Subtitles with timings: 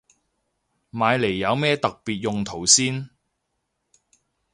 [0.89, 3.07] 買嚟有咩特別用途先